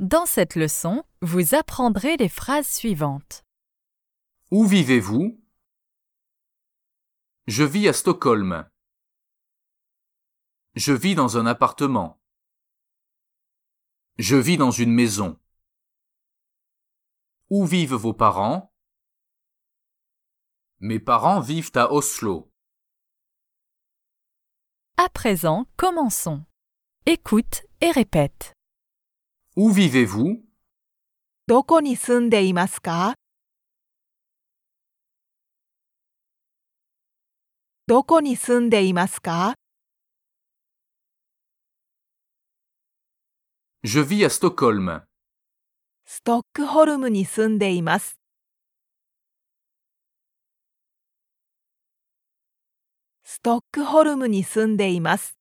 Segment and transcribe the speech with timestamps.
[0.00, 3.44] Dans cette leçon, vous apprendrez les phrases suivantes.
[4.50, 5.38] Où vivez-vous?
[7.46, 8.66] Je vis à Stockholm.
[10.74, 12.18] Je vis dans un appartement.
[14.16, 15.38] Je vis dans une maison.
[17.50, 18.72] Où vivent vos parents?
[20.78, 22.50] Mes parents vivent à Oslo.
[24.96, 26.46] À présent, commençons.
[27.04, 28.54] Écoute et répète.
[29.56, 30.38] Où vivez-vous?
[31.48, 33.14] どこに住んでいますか?
[37.88, 39.54] どこに住んでいますか?
[43.82, 45.02] Je vis à Stockholm.
[46.04, 48.20] ストックホルムに住んでいます。
[53.24, 55.39] ストックホルムに住んでいます。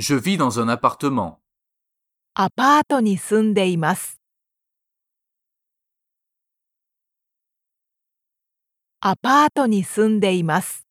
[0.00, 1.40] Je vis dans un appartement.
[2.34, 4.20] アパートに住んでいます。
[9.00, 10.86] アパートに住んでいます。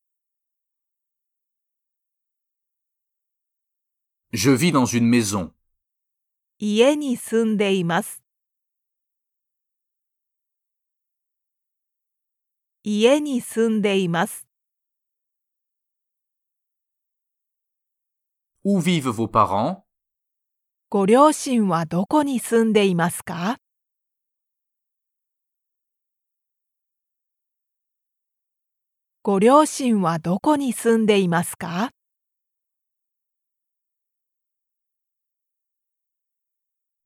[4.33, 5.51] Je vis dans une maison.
[6.59, 8.21] 家に住んでいます。
[12.83, 14.46] 家に住んでいます。
[18.69, 19.81] Où vivent vos parents?
[20.89, 23.59] ご両親はどこに住んでいますか？
[29.23, 31.91] ご両親はどこに住んでいますか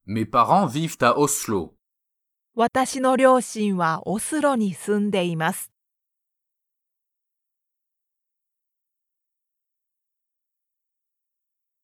[0.08, 1.74] ？Mes parents vivent à Oslo.
[2.56, 5.71] 私の両親はオスロに住んでいます。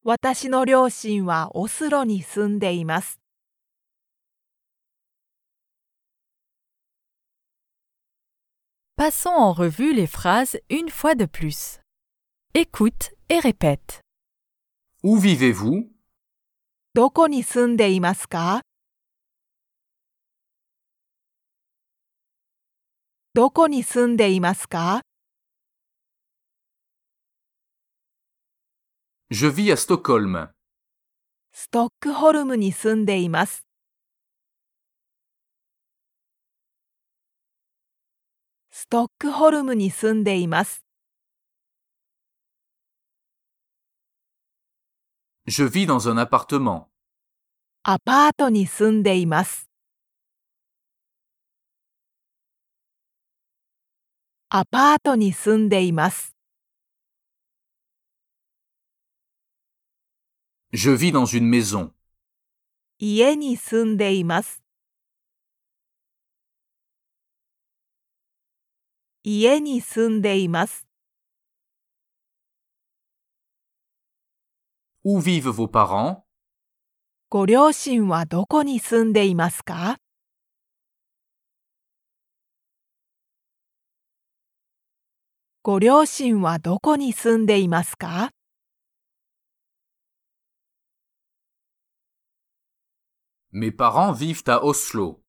[0.09, 3.19] 私の両親はオスロに住んでいます。
[8.95, 11.81] Passons en revue les phrases une fois de plus.
[12.53, 13.99] Écoute et répète.
[15.03, 15.89] Où vivez-vous
[16.93, 18.61] どこに住んでいますか
[23.33, 25.01] どこに住んでいますか
[29.29, 30.53] Je vis à Stockholm.
[31.51, 33.67] ストックホルムに住んでいます。
[38.71, 40.85] ストックホルムに住んでいます。
[45.45, 46.85] Je vis dans un appartement.
[47.83, 49.69] アパートに住んでいます。
[54.47, 56.36] アパートに住んでいます。
[60.79, 61.91] Je vis dans une maison.
[62.99, 64.61] 家に住んでいます。
[69.23, 70.85] 家に住んでいます。
[75.03, 76.21] Où vivent vos parents?
[77.29, 79.97] ご両親はどこに住んでいますか？
[85.63, 88.29] ご両親はどこに住んでいますか？
[93.59, 95.19] Mes parents vivent à Oslo.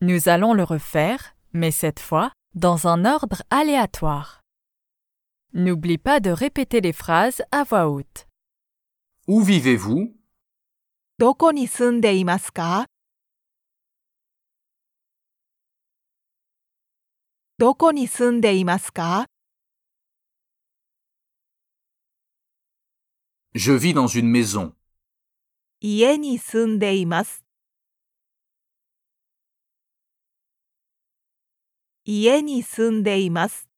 [0.00, 4.40] Nous allons le refaire, mais cette fois dans un ordre aléatoire.
[5.52, 8.29] N'oublie pas de répéter les phrases à voix haute.
[9.32, 10.12] Où vivez-vous?
[11.16, 12.84] Doko ni sundeimasu ka?
[17.56, 18.08] Doko ni?
[23.54, 24.74] Je vis dans une maison.
[25.80, 27.44] Ie ni sundeimasu.
[32.04, 33.68] Ie ni sundeimasu.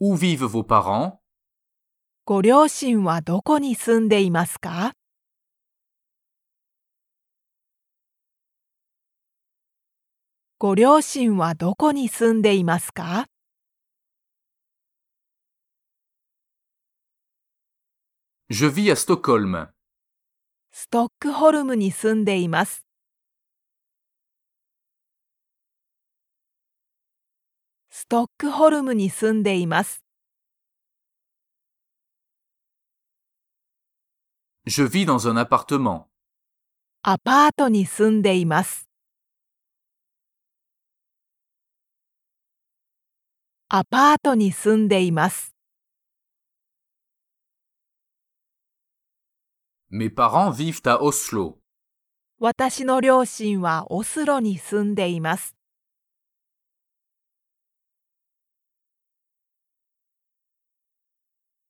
[0.00, 1.23] Où vivent vos parents?
[2.26, 4.94] ご両親はどこに住んでいますか？
[10.58, 13.26] ご両親はどこに住んでいますか
[18.48, 19.68] ？Je vis à Stockholm.
[20.72, 22.86] ストックホルムに住んでいます。
[27.90, 30.03] ストックホルムに住んでいます。
[34.66, 36.06] Je vis dans un appartement.
[37.02, 38.88] アパートに住んでいます。
[43.68, 45.54] アパートに住んでいます。
[49.90, 51.58] Mes parents vivent à Oslo.
[52.38, 55.54] 私の両親はオスロに住んでいます。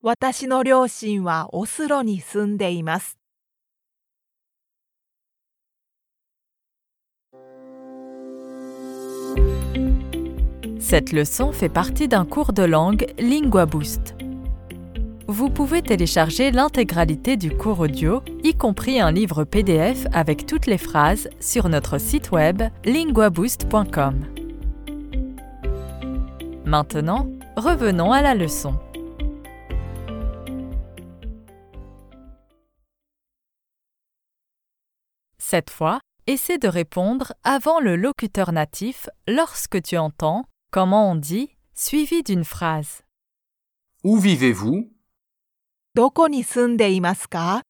[0.03, 3.17] 私の両親はオスロに住んでいます。
[10.79, 14.15] Cette leçon fait partie d'un cours de langue Lingua Boost.
[15.27, 20.79] Vous pouvez télécharger l'intégralité du cours audio, y compris un livre PDF avec toutes les
[20.79, 24.25] phrases, sur notre site web linguaboost.com.
[26.65, 28.73] Maintenant, revenons à la leçon.
[35.43, 41.55] Cette fois, essaie de répondre avant le locuteur natif lorsque tu entends comment on dit
[41.73, 43.03] suivi d'une phrase.
[44.03, 44.89] Où vivez-vous
[45.95, 47.63] どこに住んでいますか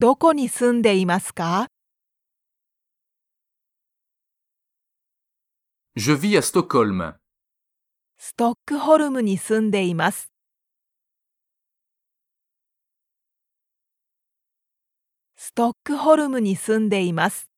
[0.00, 1.68] どこに住んでいますか
[5.96, 7.14] Je vis à Stockholm.
[8.18, 10.32] ストックホルムに住んでいます。
[15.49, 17.49] ストックホルムに住んでいます。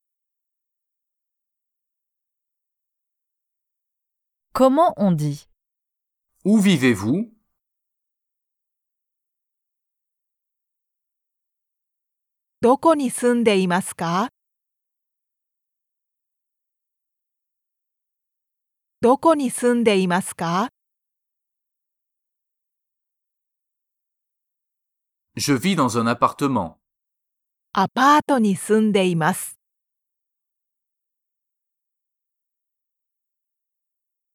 [4.53, 5.49] Comment on dit
[6.45, 7.27] Où vivez-vous
[12.61, 14.29] どこに住んでいますか
[19.01, 20.69] どこに住んでいますか
[25.35, 26.80] Je vis dans un appartement.
[27.73, 29.57] アパートに住んでいます。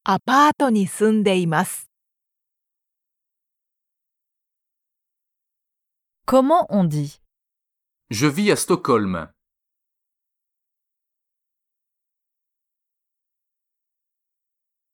[0.04, 1.90] アパートに住んでいます。
[6.26, 7.20] Comment on dit?
[8.08, 9.28] Je vis à Stockholm.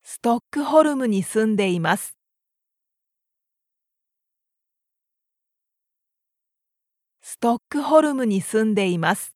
[0.02, 2.16] ストックホルムに住んでいます。
[7.41, 9.35] トックホルムに住んでいます。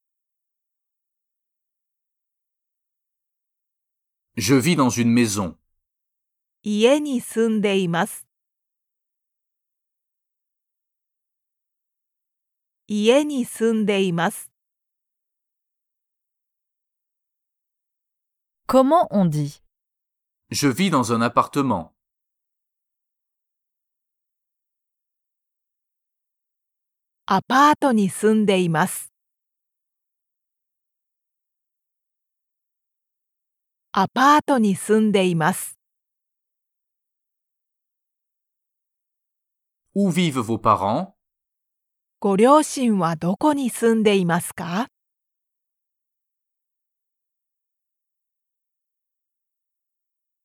[4.36, 5.54] Je vis dans une maison.
[6.62, 8.26] 家に住んでいます。
[12.88, 14.50] 家に住んでいます。
[18.66, 19.62] Comment on dit
[20.50, 21.90] Je vis dans un appartement.
[27.29, 29.11] アパートに住んでいます。
[33.91, 35.77] アパートに住んでいます。
[39.93, 41.11] Où vivent vos parents?
[42.21, 44.87] ご両親はどこに住んでいますか？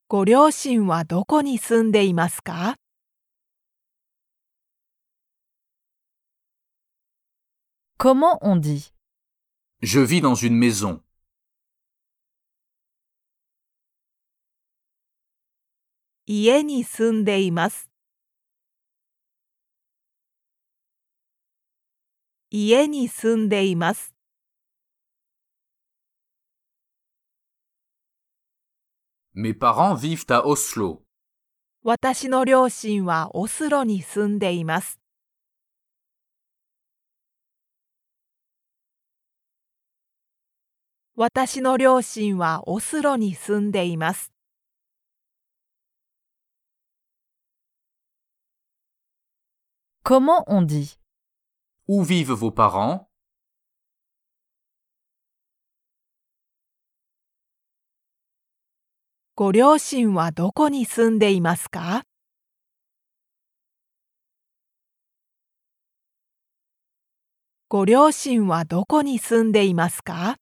[0.09, 2.82] ご両親はどこに住んでいますか？
[8.03, 8.93] Comment on dit
[9.81, 11.01] Je vis dans une maison.
[16.27, 17.89] 家に住んでいます。
[22.51, 24.13] 家に住んでいます。
[29.33, 31.03] Mes parents vivent à Oslo.
[31.85, 35.02] 私の両親はオスロに住んでいます。
[41.15, 44.33] 私の両親はオスロに住んでいます。
[59.35, 62.05] ご両親はどこに住んでいますか？
[67.69, 70.42] ご両親はどこに住んでいますか？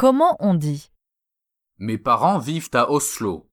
[0.00, 0.90] Comment on dit
[1.76, 3.46] Mes parents vivent à Oslo.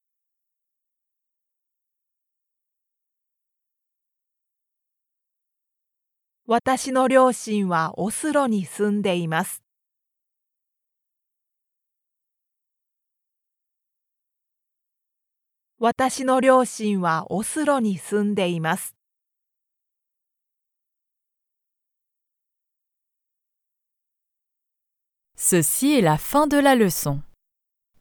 [25.39, 27.21] Ceci est la fin de la leçon.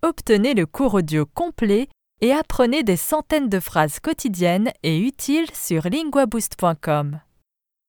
[0.03, 1.89] Obtenez le cours audio complet
[2.23, 7.21] et apprenez des centaines de phrases quotidiennes et utiles sur linguaboost.com.